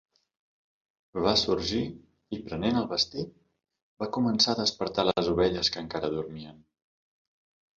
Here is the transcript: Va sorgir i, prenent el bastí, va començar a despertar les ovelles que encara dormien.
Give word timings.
Va 1.25 1.33
sorgir 1.41 1.81
i, 1.87 2.39
prenent 2.47 2.79
el 2.81 2.87
bastí, 2.93 3.27
va 4.05 4.09
començar 4.17 4.57
a 4.57 4.59
despertar 4.63 5.07
les 5.11 5.31
ovelles 5.35 5.71
que 5.77 5.85
encara 5.87 6.11
dormien. 6.17 6.59